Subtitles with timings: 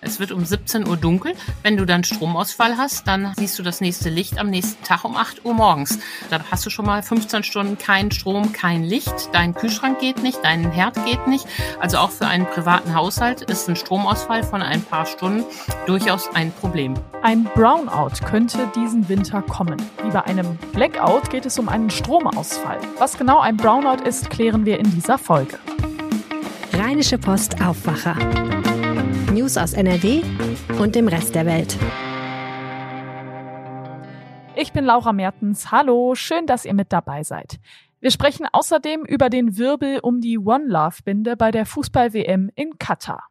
[0.00, 1.34] Es wird um 17 Uhr dunkel.
[1.62, 5.16] Wenn du dann Stromausfall hast, dann siehst du das nächste Licht am nächsten Tag um
[5.16, 5.98] 8 Uhr morgens.
[6.30, 9.30] Dann hast du schon mal 15 Stunden keinen Strom, kein Licht.
[9.32, 11.46] Dein Kühlschrank geht nicht, dein Herd geht nicht.
[11.80, 15.44] Also auch für einen privaten Haushalt ist ein Stromausfall von ein paar Stunden
[15.86, 16.94] durchaus ein Problem.
[17.22, 19.80] Ein Brownout könnte diesen Winter kommen.
[20.04, 22.78] Wie bei einem Blackout geht es um einen Stromausfall.
[22.98, 25.58] Was genau ein Brownout ist, klären wir in dieser Folge.
[26.72, 28.16] Rheinische Post Aufwacher.
[29.46, 30.22] News aus NRW
[30.80, 31.78] und dem Rest der Welt.
[34.56, 35.70] Ich bin Laura Mertens.
[35.70, 37.60] Hallo, schön, dass ihr mit dabei seid.
[38.00, 42.76] Wir sprechen außerdem über den Wirbel um die One Love Binde bei der Fußball-WM in
[42.80, 43.22] Katar.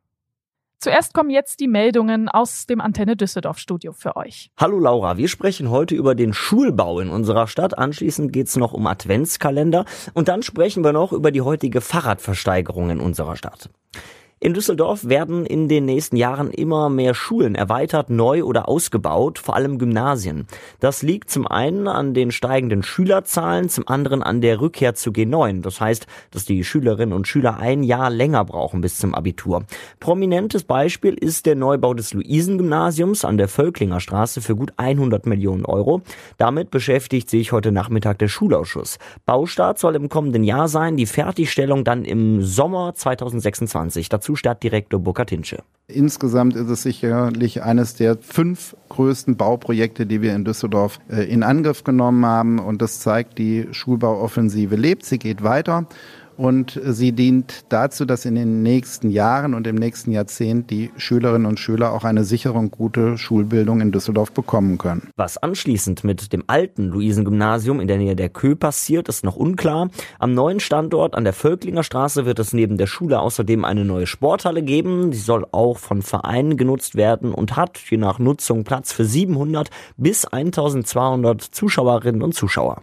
[0.79, 4.51] Zuerst kommen jetzt die Meldungen aus dem Antenne Düsseldorf Studio für euch.
[4.57, 7.77] Hallo Laura, wir sprechen heute über den Schulbau in unserer Stadt.
[7.77, 13.01] Anschließend geht's noch um Adventskalender und dann sprechen wir noch über die heutige Fahrradversteigerung in
[13.01, 13.69] unserer Stadt.
[14.45, 19.55] In Düsseldorf werden in den nächsten Jahren immer mehr Schulen erweitert, neu oder ausgebaut, vor
[19.55, 20.45] allem Gymnasien.
[20.79, 25.63] Das liegt zum einen an den steigenden Schülerzahlen, zum anderen an der Rückkehr zu G9.
[25.63, 29.63] Das heißt, dass die Schülerinnen und Schüler ein Jahr länger brauchen bis zum Abitur.
[29.99, 35.65] Prominentes Beispiel ist der Neubau des Luisengymnasiums an der Völklinger Straße für gut 100 Millionen
[35.65, 36.03] Euro.
[36.37, 38.99] Damit beschäftigt sich heute Nachmittag der Schulausschuss.
[39.25, 44.07] Baustart soll im kommenden Jahr sein, die Fertigstellung dann im Sommer 2026.
[44.09, 45.63] Dazu Stadtdirektor Burkhard Hinsche.
[45.87, 51.43] Insgesamt ist es sicherlich eines der fünf größten Bauprojekte, die wir in Düsseldorf äh, in
[51.43, 52.57] Angriff genommen haben.
[52.57, 55.87] Und das zeigt, die Schulbauoffensive lebt, sie geht weiter
[56.37, 61.45] und sie dient dazu, dass in den nächsten Jahren und im nächsten Jahrzehnt die Schülerinnen
[61.45, 65.09] und Schüler auch eine sichere und gute Schulbildung in Düsseldorf bekommen können.
[65.15, 69.89] Was anschließend mit dem alten Luisengymnasium in der Nähe der Kö passiert, ist noch unklar.
[70.19, 74.07] Am neuen Standort an der Völklinger Straße wird es neben der Schule außerdem eine neue
[74.07, 75.11] Sporthalle geben.
[75.11, 79.69] Die soll auch von Vereinen genutzt werden und hat je nach Nutzung Platz für 700
[79.97, 82.81] bis 1200 Zuschauerinnen und Zuschauer.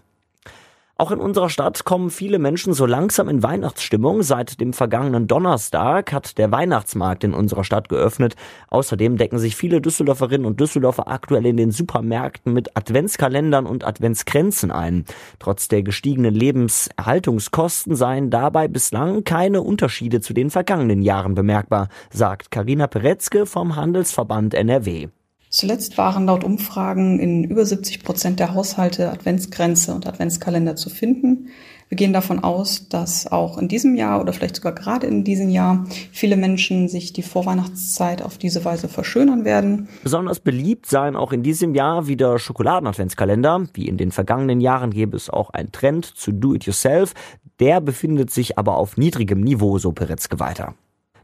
[1.03, 4.23] Auch in unserer Stadt kommen viele Menschen so langsam in Weihnachtsstimmung.
[4.23, 8.37] Seit dem vergangenen Donnerstag hat der Weihnachtsmarkt in unserer Stadt geöffnet.
[8.71, 14.71] Außerdem decken sich viele Düsseldorferinnen und Düsseldorfer aktuell in den Supermärkten mit Adventskalendern und Adventskränzen
[14.71, 15.05] ein.
[15.41, 22.53] Trotz der gestiegenen Lebenserhaltungskosten seien dabei bislang keine Unterschiede zu den vergangenen Jahren bemerkbar, sagt
[22.53, 25.09] Karina Peretzke vom Handelsverband NRW.
[25.53, 31.51] Zuletzt waren laut Umfragen in über 70 Prozent der Haushalte Adventsgrenze und Adventskalender zu finden.
[31.91, 35.51] Wir gehen davon aus, dass auch in diesem Jahr oder vielleicht sogar gerade in diesem
[35.51, 39.89] Jahr viele Menschen sich die Vorweihnachtszeit auf diese Weise verschönern werden.
[40.03, 43.67] Besonders beliebt seien auch in diesem Jahr wieder Schokoladen-Adventskalender.
[43.75, 47.13] Wie in den vergangenen Jahren gäbe es auch einen Trend zu Do-it-yourself.
[47.61, 50.75] Der befindet sich aber auf niedrigem Niveau, so Peretzke weiter.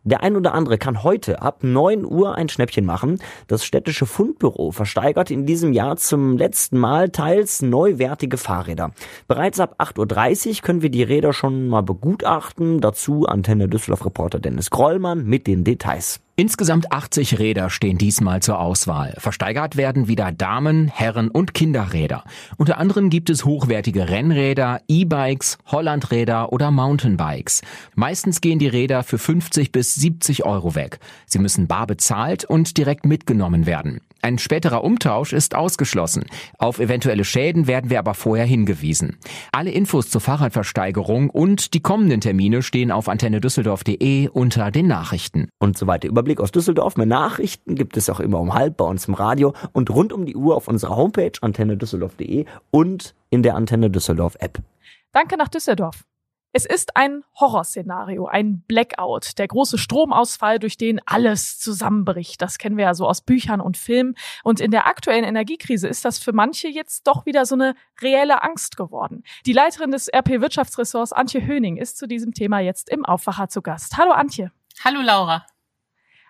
[0.04, 3.18] Der ein oder andere kann heute ab 9 Uhr ein Schnäppchen machen.
[3.46, 8.92] Das städtische Fundbüro versteigert in diesem Jahr zum letzten Mal teils neuwertige Fahrräder.
[9.26, 12.80] Bereits ab 8.30 Uhr können wir die Räder schon mal begutachten.
[12.80, 16.20] Dazu Antenne Düsseldorf Reporter Dennis Grollmann mit den Details.
[16.40, 19.12] Insgesamt 80 Räder stehen diesmal zur Auswahl.
[19.18, 22.22] Versteigert werden wieder Damen, Herren und Kinderräder.
[22.56, 27.62] Unter anderem gibt es hochwertige Rennräder, E-Bikes, Hollandräder oder Mountainbikes.
[27.96, 31.00] Meistens gehen die Räder für 50 bis 70 Euro weg.
[31.26, 34.00] Sie müssen bar bezahlt und direkt mitgenommen werden.
[34.20, 36.24] Ein späterer Umtausch ist ausgeschlossen.
[36.58, 39.16] Auf eventuelle Schäden werden wir aber vorher hingewiesen.
[39.52, 45.48] Alle Infos zur Fahrradversteigerung und die kommenden Termine stehen auf antennedüsseldorf.de unter den Nachrichten.
[45.58, 46.96] Und soweit der Überblick aus Düsseldorf.
[46.96, 50.26] Mehr Nachrichten gibt es auch immer um halb bei uns im Radio und rund um
[50.26, 54.58] die Uhr auf unserer Homepage antennedüsseldorf.de und in der Antenne Düsseldorf App.
[55.12, 56.04] Danke nach Düsseldorf.
[56.58, 62.42] Es ist ein Horrorszenario, ein Blackout, der große Stromausfall, durch den alles zusammenbricht.
[62.42, 64.16] Das kennen wir ja so aus Büchern und Filmen.
[64.42, 68.42] Und in der aktuellen Energiekrise ist das für manche jetzt doch wieder so eine reelle
[68.42, 69.22] Angst geworden.
[69.46, 73.62] Die Leiterin des RP Wirtschaftsressorts, Antje Höning, ist zu diesem Thema jetzt im Aufwacher zu
[73.62, 73.96] Gast.
[73.96, 74.50] Hallo Antje.
[74.84, 75.46] Hallo Laura.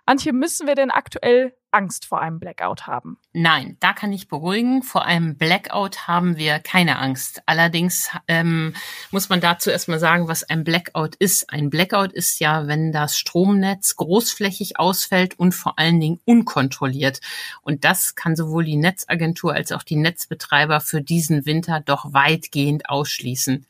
[0.04, 3.18] Antje, müssen wir denn aktuell Angst vor einem Blackout haben?
[3.32, 4.82] Nein, da kann ich beruhigen.
[4.82, 7.42] Vor einem Blackout haben wir keine Angst.
[7.46, 8.74] Allerdings ähm,
[9.10, 11.50] muss man dazu erstmal sagen, was ein Blackout ist.
[11.50, 17.20] Ein Blackout ist ja, wenn das Stromnetz großflächig ausfällt und vor allen Dingen unkontrolliert.
[17.62, 22.88] Und das kann sowohl die Netzagentur als auch die Netzbetreiber für diesen Winter doch weitgehend
[22.88, 23.66] ausschließen.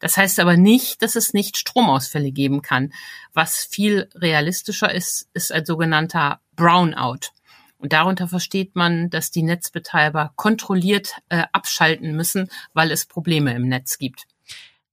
[0.00, 2.92] Das heißt aber nicht, dass es nicht Stromausfälle geben kann.
[3.32, 7.32] Was viel realistischer ist, ist ein sogenannter Brownout.
[7.78, 13.68] Und darunter versteht man, dass die Netzbetreiber kontrolliert äh, abschalten müssen, weil es Probleme im
[13.68, 14.26] Netz gibt.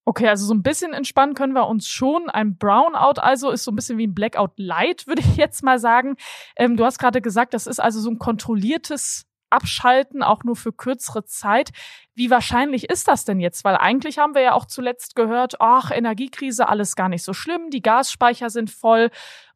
[0.07, 2.29] Okay, also so ein bisschen entspannen können wir uns schon.
[2.29, 5.79] Ein Brownout also ist so ein bisschen wie ein Blackout Light, würde ich jetzt mal
[5.79, 6.15] sagen.
[6.55, 10.73] Ähm, du hast gerade gesagt, das ist also so ein kontrolliertes Abschalten, auch nur für
[10.73, 11.71] kürzere Zeit.
[12.13, 13.63] Wie wahrscheinlich ist das denn jetzt?
[13.63, 17.69] Weil eigentlich haben wir ja auch zuletzt gehört, ach, Energiekrise, alles gar nicht so schlimm,
[17.69, 19.09] die Gasspeicher sind voll.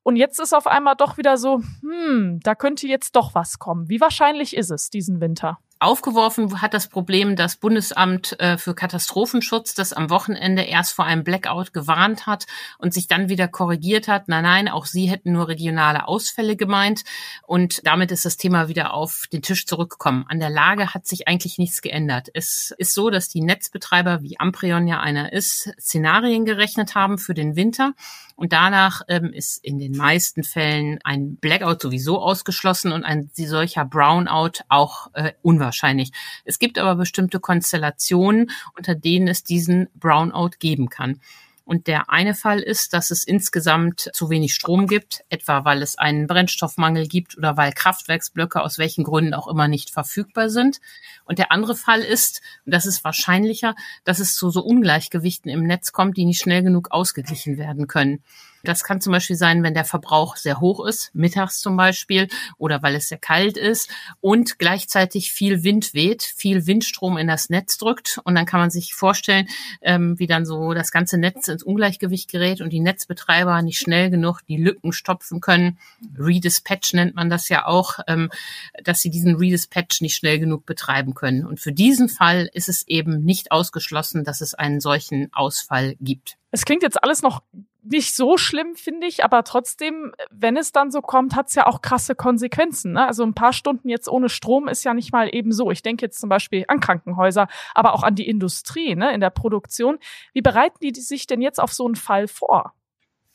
[0.03, 3.89] Und jetzt ist auf einmal doch wieder so, hm, da könnte jetzt doch was kommen.
[3.89, 5.59] Wie wahrscheinlich ist es diesen Winter?
[5.81, 11.23] Aufgeworfen hat das Problem das Bundesamt äh, für Katastrophenschutz, das am Wochenende erst vor einem
[11.23, 12.47] Blackout gewarnt hat
[12.79, 14.27] und sich dann wieder korrigiert hat.
[14.27, 17.03] Nein, nein, auch sie hätten nur regionale Ausfälle gemeint.
[17.43, 20.25] Und damit ist das Thema wieder auf den Tisch zurückgekommen.
[20.27, 22.27] An der Lage hat sich eigentlich nichts geändert.
[22.33, 27.33] Es ist so, dass die Netzbetreiber, wie Amprion ja einer ist, Szenarien gerechnet haben für
[27.33, 27.93] den Winter.
[28.35, 33.85] Und danach ähm, ist in den meisten Fällen ein Blackout sowieso ausgeschlossen und ein solcher
[33.85, 35.68] Brownout auch äh, unwahrscheinlich.
[36.45, 41.19] Es gibt aber bestimmte Konstellationen, unter denen es diesen Brownout geben kann.
[41.69, 45.99] Und der eine Fall ist, dass es insgesamt zu wenig Strom gibt, etwa weil es
[45.99, 50.79] einen Brennstoffmangel gibt oder weil Kraftwerksblöcke aus welchen Gründen auch immer nicht verfügbar sind.
[51.25, 55.61] Und der andere Fall ist, und das ist wahrscheinlicher, dass es zu so Ungleichgewichten im
[55.61, 58.23] Netz kommt, die nicht schnell genug ausgeglichen werden können.
[58.63, 62.27] Das kann zum Beispiel sein, wenn der Verbrauch sehr hoch ist, mittags zum Beispiel,
[62.57, 63.89] oder weil es sehr kalt ist
[64.21, 68.19] und gleichzeitig viel Wind weht, viel Windstrom in das Netz drückt.
[68.23, 69.47] Und dann kann man sich vorstellen,
[69.81, 74.09] ähm, wie dann so das ganze Netz ins Ungleichgewicht gerät und die Netzbetreiber nicht schnell
[74.09, 75.77] genug die Lücken stopfen können.
[76.17, 78.29] Redispatch nennt man das ja auch, ähm,
[78.83, 81.45] dass sie diesen Redispatch nicht schnell genug betreiben können.
[81.45, 86.37] Und für diesen Fall ist es eben nicht ausgeschlossen, dass es einen solchen Ausfall gibt.
[86.51, 87.43] Es klingt jetzt alles noch
[87.89, 91.65] nicht so schlimm, finde ich, aber trotzdem, wenn es dann so kommt, hat es ja
[91.65, 92.93] auch krasse Konsequenzen.
[92.93, 93.05] Ne?
[93.05, 95.71] Also ein paar Stunden jetzt ohne Strom ist ja nicht mal eben so.
[95.71, 99.31] Ich denke jetzt zum Beispiel an Krankenhäuser, aber auch an die Industrie ne, in der
[99.31, 99.97] Produktion.
[100.33, 102.73] Wie bereiten die sich denn jetzt auf so einen Fall vor?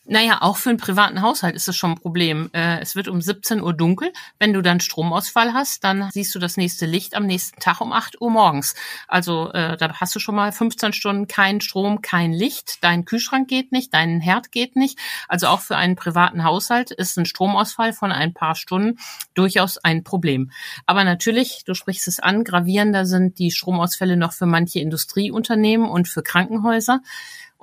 [0.07, 2.51] Naja, auch für einen privaten Haushalt ist das schon ein Problem.
[2.53, 4.13] Äh, es wird um 17 Uhr dunkel.
[4.39, 7.91] Wenn du dann Stromausfall hast, dann siehst du das nächste Licht am nächsten Tag um
[7.91, 8.75] 8 Uhr morgens.
[9.09, 12.85] Also äh, da hast du schon mal 15 Stunden kein Strom, kein Licht.
[12.85, 14.99] Dein Kühlschrank geht nicht, dein Herd geht nicht.
[15.27, 18.99] Also auch für einen privaten Haushalt ist ein Stromausfall von ein paar Stunden
[19.33, 20.51] durchaus ein Problem.
[20.85, 26.09] Aber natürlich, du sprichst es an, gravierender sind die Stromausfälle noch für manche Industrieunternehmen und
[26.09, 27.01] für Krankenhäuser.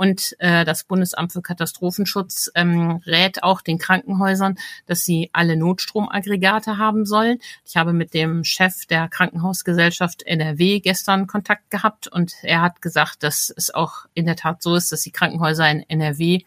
[0.02, 4.58] Und äh, das Bundesamt für Katastrophenschutz ähm, rät auch den Krankenhäusern,
[4.88, 7.38] dass sie alle Notstromaggregate haben sollen.
[7.68, 13.22] Ich habe mit dem Chef der Krankenhausgesellschaft NRW gestern Kontakt gehabt und er hat gesagt,
[13.22, 16.40] dass es auch in der Tat so ist, dass die Krankenhäuser in NRW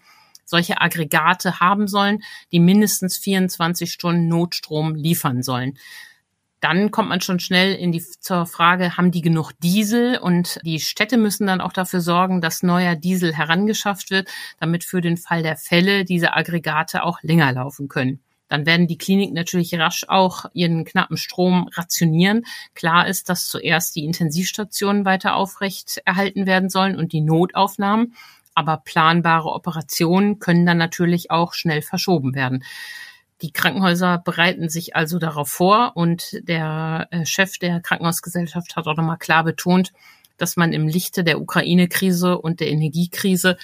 [0.45, 5.79] solche Aggregate haben sollen, die mindestens 24 Stunden Notstrom liefern sollen
[6.65, 10.17] dann kommt man schon schnell in die zur Frage, haben die genug Diesel?
[10.17, 14.31] Und die Städte müssen dann auch dafür sorgen, dass neuer Diesel herangeschafft wird,
[14.61, 18.21] damit für den Fall der Fälle diese Aggregate auch länger laufen können.
[18.49, 22.45] Dann werden die Kliniken natürlich rasch auch ihren knappen Strom rationieren.
[22.75, 28.15] Klar ist, dass zuerst die Intensivstationen weiter aufrecht erhalten werden sollen und die Notaufnahmen.
[28.55, 32.65] Aber planbare Operationen können dann natürlich auch schnell verschoben werden.
[33.45, 38.97] Die Krankenhäuser bereiten sich also darauf vor und der äh, Chef der Krankenhausgesellschaft hat auch
[38.97, 39.93] nochmal klar betont,
[40.39, 43.59] dass man im Lichte der Ukraine-Krise und der Energiekrise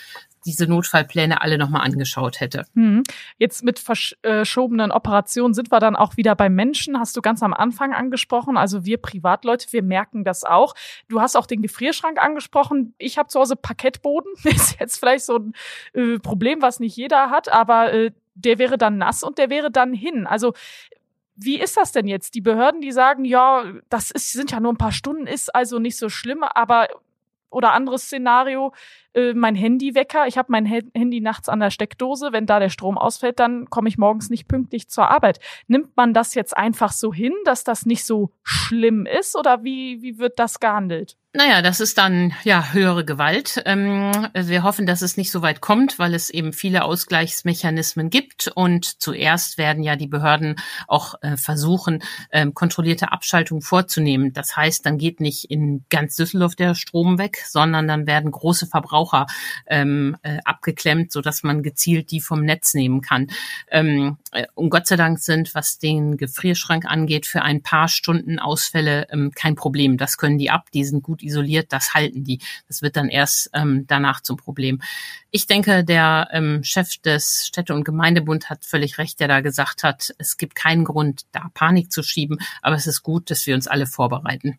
[0.44, 2.66] diese Notfallpläne alle nochmal angeschaut hätte.
[2.74, 3.04] Hm.
[3.38, 7.54] Jetzt mit verschobenen Operationen sind wir dann auch wieder bei Menschen, hast du ganz am
[7.54, 8.58] Anfang angesprochen.
[8.58, 10.74] Also wir Privatleute, wir merken das auch.
[11.08, 12.94] Du hast auch den Gefrierschrank angesprochen.
[12.98, 14.30] Ich habe zu Hause Parkettboden.
[14.44, 15.54] ist jetzt vielleicht so ein
[15.94, 18.10] äh, Problem, was nicht jeder hat, aber äh,
[18.40, 20.26] der wäre dann nass und der wäre dann hin.
[20.26, 20.52] Also
[21.36, 22.34] wie ist das denn jetzt?
[22.34, 25.78] Die Behörden, die sagen, ja, das ist, sind ja nur ein paar Stunden, ist also
[25.78, 26.88] nicht so schlimm, aber
[27.50, 28.72] oder anderes Szenario,
[29.12, 32.96] äh, mein Handywecker, ich habe mein Handy nachts an der Steckdose, wenn da der Strom
[32.96, 35.40] ausfällt, dann komme ich morgens nicht pünktlich zur Arbeit.
[35.66, 40.00] Nimmt man das jetzt einfach so hin, dass das nicht so schlimm ist oder wie,
[40.02, 41.16] wie wird das gehandelt?
[41.32, 43.62] Naja, das ist dann ja höhere Gewalt.
[43.64, 48.48] Ähm, wir hoffen, dass es nicht so weit kommt, weil es eben viele Ausgleichsmechanismen gibt.
[48.52, 50.56] Und zuerst werden ja die Behörden
[50.88, 54.32] auch äh, versuchen, ähm, kontrollierte Abschaltung vorzunehmen.
[54.32, 58.66] Das heißt, dann geht nicht in ganz Düsseldorf der Strom weg, sondern dann werden große
[58.66, 59.28] Verbraucher
[59.68, 63.28] ähm, äh, abgeklemmt, sodass man gezielt die vom Netz nehmen kann.
[63.70, 68.40] Ähm, äh, und Gott sei Dank sind, was den Gefrierschrank angeht, für ein paar Stunden
[68.40, 69.96] Ausfälle ähm, kein Problem.
[69.96, 72.40] Das können die ab, die sind gut gut isoliert, das halten die.
[72.68, 74.80] Das wird dann erst ähm, danach zum Problem.
[75.30, 79.82] Ich denke, der ähm, Chef des Städte- und Gemeindebund hat völlig recht, der da gesagt
[79.82, 83.54] hat, es gibt keinen Grund, da Panik zu schieben, aber es ist gut, dass wir
[83.54, 84.58] uns alle vorbereiten.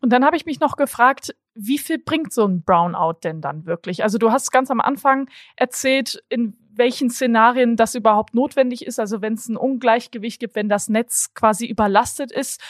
[0.00, 3.64] Und dann habe ich mich noch gefragt, wie viel bringt so ein Brownout denn dann
[3.64, 4.02] wirklich?
[4.02, 9.00] Also du hast ganz am Anfang erzählt, in welchen Szenarien das überhaupt notwendig ist.
[9.00, 12.60] Also wenn es ein Ungleichgewicht gibt, wenn das Netz quasi überlastet ist.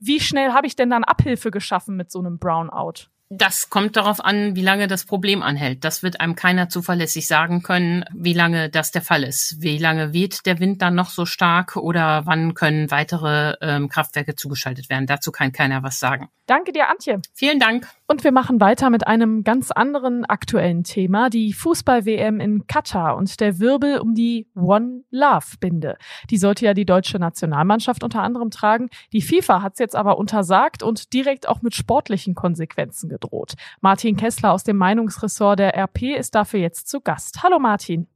[0.00, 3.10] Wie schnell habe ich denn dann Abhilfe geschaffen mit so einem Brownout?
[3.32, 5.84] Das kommt darauf an, wie lange das Problem anhält.
[5.84, 9.58] Das wird einem keiner zuverlässig sagen können, wie lange das der Fall ist.
[9.60, 14.34] Wie lange weht der Wind dann noch so stark oder wann können weitere ähm, Kraftwerke
[14.34, 15.06] zugeschaltet werden.
[15.06, 16.28] Dazu kann keiner was sagen.
[16.46, 17.20] Danke dir, Antje.
[17.32, 17.86] Vielen Dank.
[18.08, 23.38] Und wir machen weiter mit einem ganz anderen aktuellen Thema, die Fußball-WM in Katar und
[23.38, 25.96] der Wirbel um die One Love-Binde.
[26.28, 28.88] Die sollte ja die deutsche Nationalmannschaft unter anderem tragen.
[29.12, 33.54] Die FIFA hat es jetzt aber untersagt und direkt auch mit sportlichen Konsequenzen gedroht.
[33.80, 37.42] Martin Kessler aus dem Meinungsressort der RP ist dafür jetzt zu Gast.
[37.42, 38.06] Hallo Martin.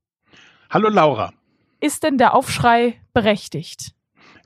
[0.70, 1.32] Hallo Laura.
[1.80, 3.92] Ist denn der Aufschrei berechtigt?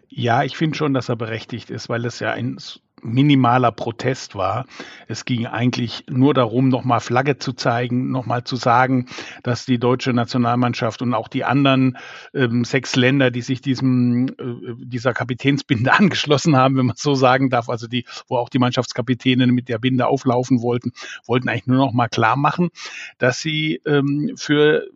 [0.09, 2.59] Ja, ich finde schon, dass er berechtigt ist, weil es ja ein
[3.03, 4.67] minimaler Protest war.
[5.07, 9.07] Es ging eigentlich nur darum, nochmal Flagge zu zeigen, nochmal zu sagen,
[9.43, 11.99] dass die deutsche Nationalmannschaft und auch die anderen
[12.35, 17.51] ähm, sechs Länder, die sich diesem äh, dieser Kapitänsbinde angeschlossen haben, wenn man so sagen
[17.51, 20.93] darf, also die, wo auch die Mannschaftskapitäne mit der Binde auflaufen wollten,
[21.27, 22.71] wollten eigentlich nur noch mal klar machen,
[23.19, 24.89] dass sie ähm, für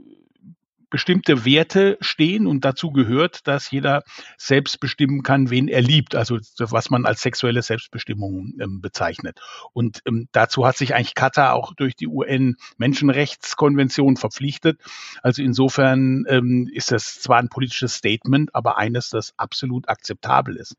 [0.93, 4.03] bestimmte Werte stehen und dazu gehört, dass jeder
[4.37, 9.41] selbst bestimmen kann, wen er liebt, also was man als sexuelle Selbstbestimmung ähm, bezeichnet.
[9.73, 14.79] Und ähm, dazu hat sich eigentlich Katar auch durch die UN-Menschenrechtskonvention verpflichtet.
[15.23, 20.77] Also insofern ähm, ist das zwar ein politisches Statement, aber eines, das absolut akzeptabel ist.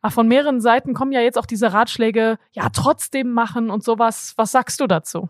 [0.00, 4.34] Ach, von mehreren Seiten kommen ja jetzt auch diese Ratschläge, ja, trotzdem machen und sowas.
[4.36, 5.28] Was sagst du dazu?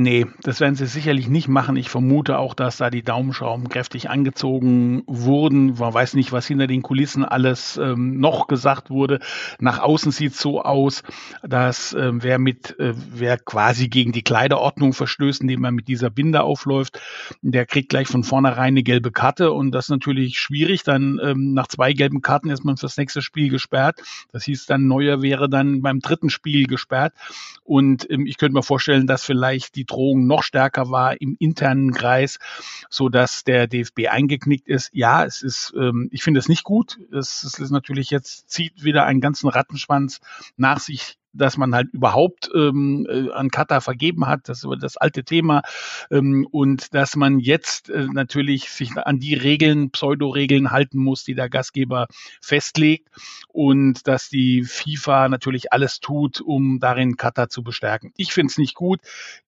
[0.00, 1.74] Nee, das werden sie sicherlich nicht machen.
[1.74, 5.74] Ich vermute auch, dass da die Daumenschrauben kräftig angezogen wurden.
[5.76, 9.18] Man weiß nicht, was hinter den Kulissen alles ähm, noch gesagt wurde.
[9.58, 11.02] Nach außen sieht es so aus,
[11.42, 16.10] dass äh, wer mit, äh, wer quasi gegen die Kleiderordnung verstößt, indem er mit dieser
[16.10, 17.00] Binde aufläuft,
[17.42, 20.84] der kriegt gleich von vornherein eine gelbe Karte und das ist natürlich schwierig.
[20.84, 24.00] Dann ähm, nach zwei gelben Karten ist man fürs nächste Spiel gesperrt.
[24.30, 27.14] Das hieß dann, Neuer wäre dann beim dritten Spiel gesperrt.
[27.64, 31.92] Und ähm, ich könnte mir vorstellen, dass vielleicht die Drohung noch stärker war im internen
[31.92, 32.38] Kreis,
[32.88, 34.90] so dass der DFB eingeknickt ist.
[34.92, 36.98] Ja, es ist, ähm, ich finde es nicht gut.
[37.12, 40.20] Es, es ist natürlich jetzt zieht wieder einen ganzen Rattenschwanz
[40.56, 44.96] nach sich dass man halt überhaupt ähm, äh, an Katar vergeben hat, das ist das
[44.96, 45.62] alte Thema,
[46.10, 51.34] ähm, und dass man jetzt äh, natürlich sich an die Regeln, Pseudo-Regeln halten muss, die
[51.34, 52.06] der Gastgeber
[52.40, 53.08] festlegt
[53.48, 58.12] und dass die FIFA natürlich alles tut, um darin Katar zu bestärken.
[58.16, 59.00] Ich finde es nicht gut.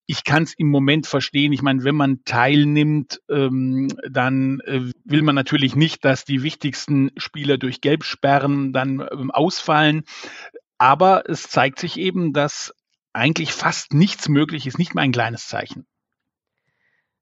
[0.07, 1.53] Ich kann es im Moment verstehen.
[1.53, 7.13] Ich meine, wenn man teilnimmt, ähm, dann äh, will man natürlich nicht, dass die wichtigsten
[7.17, 10.03] Spieler durch Gelbsperren dann ähm, ausfallen.
[10.81, 12.75] Aber es zeigt sich eben, dass
[13.13, 15.87] eigentlich fast nichts möglich ist, nicht mal ein kleines Zeichen.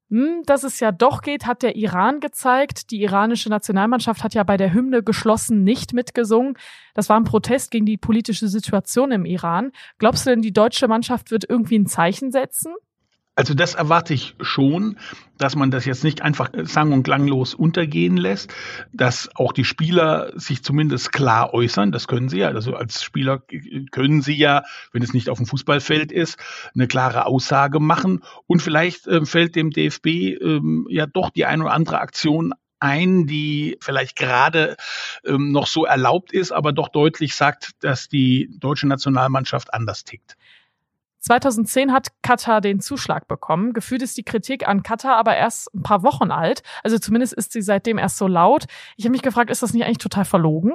[0.09, 2.89] Hm, dass es ja doch geht, hat der Iran gezeigt.
[2.89, 6.57] Die iranische Nationalmannschaft hat ja bei der Hymne geschlossen nicht mitgesungen.
[6.93, 9.73] Das war ein Protest gegen die politische Situation im Iran.
[9.97, 12.73] Glaubst du denn, die deutsche Mannschaft wird irgendwie ein Zeichen setzen?
[13.35, 14.97] Also das erwarte ich schon,
[15.37, 18.53] dass man das jetzt nicht einfach sang- und klanglos untergehen lässt,
[18.91, 23.41] dass auch die Spieler sich zumindest klar äußern, das können sie ja, also als Spieler
[23.91, 26.37] können sie ja, wenn es nicht auf dem Fußballfeld ist,
[26.75, 28.23] eine klare Aussage machen.
[28.45, 33.25] Und vielleicht äh, fällt dem DFB äh, ja doch die eine oder andere Aktion ein,
[33.25, 34.75] die vielleicht gerade
[35.25, 40.35] ähm, noch so erlaubt ist, aber doch deutlich sagt, dass die deutsche Nationalmannschaft anders tickt.
[41.19, 43.73] 2010 hat Katar den Zuschlag bekommen.
[43.73, 46.63] Gefühlt ist die Kritik an Katar aber erst ein paar Wochen alt.
[46.83, 48.65] Also zumindest ist sie seitdem erst so laut.
[48.95, 50.73] Ich habe mich gefragt, ist das nicht eigentlich total verlogen?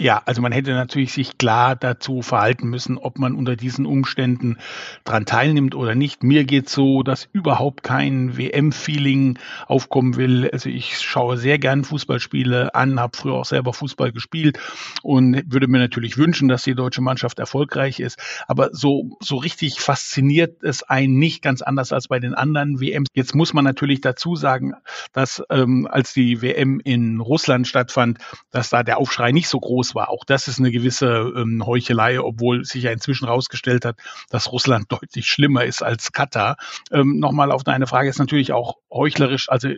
[0.00, 4.56] Ja, also man hätte natürlich sich klar dazu verhalten müssen, ob man unter diesen Umständen
[5.04, 6.24] dran teilnimmt oder nicht.
[6.24, 10.50] Mir geht so, dass überhaupt kein WM-Feeling aufkommen will.
[10.50, 14.58] Also ich schaue sehr gern Fußballspiele an, habe früher auch selber Fußball gespielt
[15.02, 18.18] und würde mir natürlich wünschen, dass die deutsche Mannschaft erfolgreich ist.
[18.48, 23.08] Aber so, so richtig fasziniert es einen nicht, ganz anders als bei den anderen WMs.
[23.14, 24.72] Jetzt muss man natürlich dazu sagen,
[25.12, 28.18] dass ähm, als die WM in Russland stattfand,
[28.50, 30.08] dass da der Aufschrei nicht so groß war.
[30.08, 33.96] Auch das ist eine gewisse ähm, Heuchelei, obwohl sich ja inzwischen herausgestellt hat,
[34.30, 36.56] dass Russland deutlich schlimmer ist als Katar.
[36.90, 39.48] Ähm, Nochmal auf deine Frage ist natürlich auch heuchlerisch.
[39.50, 39.68] Also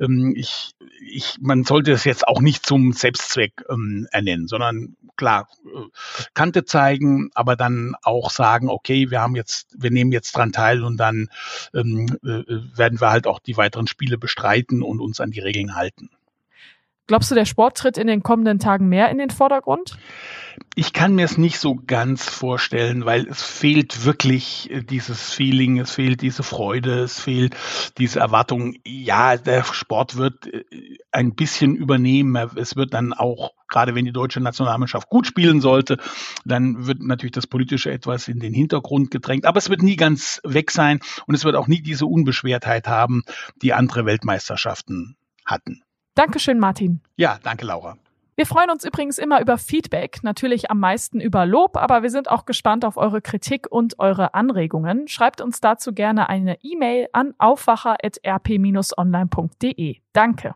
[0.00, 5.48] ähm, ich, ich, man sollte es jetzt auch nicht zum Selbstzweck ähm, ernennen, sondern klar
[5.64, 5.88] äh,
[6.34, 10.84] Kante zeigen, aber dann auch sagen, okay, wir haben jetzt, wir nehmen jetzt dran teil
[10.84, 11.28] und dann
[11.74, 12.44] ähm, äh,
[12.76, 16.10] werden wir halt auch die weiteren Spiele bestreiten und uns an die Regeln halten.
[17.06, 19.96] Glaubst du, der Sport tritt in den kommenden Tagen mehr in den Vordergrund?
[20.74, 25.78] Ich kann mir es nicht so ganz vorstellen, weil es fehlt wirklich äh, dieses Feeling,
[25.78, 27.54] es fehlt diese Freude, es fehlt
[27.98, 28.74] diese Erwartung.
[28.84, 30.64] Ja, der Sport wird äh,
[31.12, 32.36] ein bisschen übernehmen.
[32.56, 35.98] Es wird dann auch, gerade wenn die deutsche Nationalmannschaft gut spielen sollte,
[36.44, 39.44] dann wird natürlich das Politische etwas in den Hintergrund gedrängt.
[39.44, 43.22] Aber es wird nie ganz weg sein und es wird auch nie diese Unbeschwertheit haben,
[43.62, 45.85] die andere Weltmeisterschaften hatten.
[46.16, 47.00] Dankeschön, Martin.
[47.16, 47.96] Ja, danke, Laura.
[48.34, 52.30] Wir freuen uns übrigens immer über Feedback, natürlich am meisten über Lob, aber wir sind
[52.30, 55.08] auch gespannt auf eure Kritik und eure Anregungen.
[55.08, 59.96] Schreibt uns dazu gerne eine E-Mail an aufwacher.rp-online.de.
[60.12, 60.52] Danke.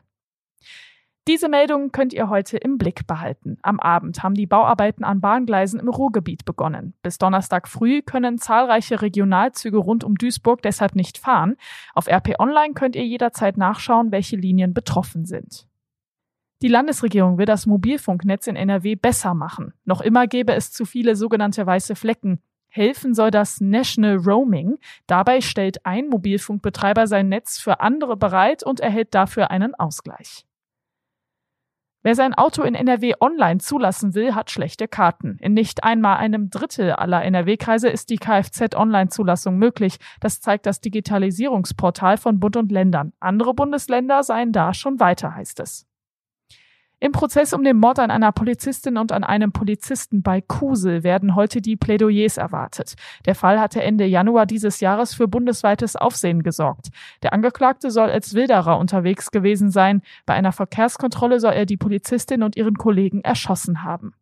[1.29, 3.59] Diese Meldungen könnt ihr heute im Blick behalten.
[3.62, 6.95] Am Abend haben die Bauarbeiten an Bahngleisen im Ruhrgebiet begonnen.
[7.03, 11.57] Bis Donnerstag früh können zahlreiche Regionalzüge rund um Duisburg deshalb nicht fahren.
[11.95, 15.67] Auf RP Online könnt ihr jederzeit nachschauen, welche Linien betroffen sind.
[16.62, 19.73] Die Landesregierung will das Mobilfunknetz in NRW besser machen.
[19.85, 22.41] Noch immer gäbe es zu viele sogenannte weiße Flecken.
[22.69, 24.79] Helfen soll das National Roaming.
[25.07, 30.47] Dabei stellt ein Mobilfunkbetreiber sein Netz für andere bereit und erhält dafür einen Ausgleich.
[32.02, 35.37] Wer sein Auto in NRW online zulassen will, hat schlechte Karten.
[35.38, 39.99] In nicht einmal einem Drittel aller NRW-Kreise ist die Kfz-Online-Zulassung möglich.
[40.19, 43.12] Das zeigt das Digitalisierungsportal von Bund und Ländern.
[43.21, 45.89] Andere Bundesländer seien da schon weiter, heißt es.
[47.02, 51.35] Im Prozess um den Mord an einer Polizistin und an einem Polizisten bei Kusel werden
[51.35, 52.95] heute die Plädoyers erwartet.
[53.25, 56.88] Der Fall hatte Ende Januar dieses Jahres für bundesweites Aufsehen gesorgt.
[57.23, 60.02] Der Angeklagte soll als Wilderer unterwegs gewesen sein.
[60.26, 64.12] Bei einer Verkehrskontrolle soll er die Polizistin und ihren Kollegen erschossen haben.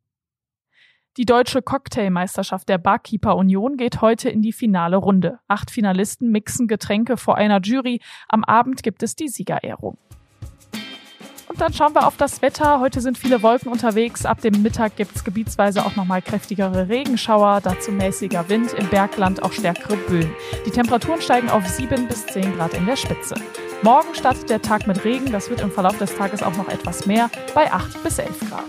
[1.16, 5.40] Die deutsche Cocktailmeisterschaft der Barkeeper Union geht heute in die finale Runde.
[5.48, 8.00] Acht Finalisten mixen Getränke vor einer Jury.
[8.28, 9.98] Am Abend gibt es die Siegerehrung.
[11.48, 12.78] Und dann schauen wir auf das Wetter.
[12.80, 14.26] Heute sind viele Wolken unterwegs.
[14.26, 19.42] Ab dem Mittag gibt es gebietsweise auch nochmal kräftigere Regenschauer, dazu mäßiger Wind, im Bergland
[19.42, 20.30] auch stärkere Böen.
[20.66, 23.34] Die Temperaturen steigen auf 7 bis 10 Grad in der Spitze.
[23.82, 27.06] Morgen startet der Tag mit Regen, das wird im Verlauf des Tages auch noch etwas
[27.06, 28.64] mehr, bei 8 bis 11 Grad.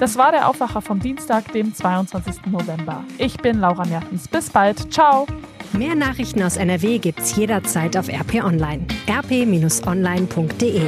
[0.00, 2.46] Das war der Aufwacher vom Dienstag, dem 22.
[2.46, 3.04] November.
[3.18, 4.28] Ich bin Laura Mertens.
[4.28, 4.92] Bis bald.
[4.92, 5.26] Ciao.
[5.72, 8.86] Mehr Nachrichten aus NRW gibt's jederzeit auf RP Online.
[9.08, 10.82] rp-online.de